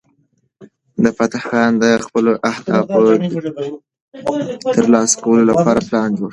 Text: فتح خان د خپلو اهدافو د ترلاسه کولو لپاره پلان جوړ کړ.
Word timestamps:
فتح 1.17 1.41
خان 1.49 1.71
د 1.83 1.85
خپلو 2.05 2.31
اهدافو 2.51 2.99
د 3.09 3.11
ترلاسه 4.75 5.15
کولو 5.23 5.43
لپاره 5.51 5.79
پلان 5.89 6.09
جوړ 6.17 6.25
کړ. 6.27 6.29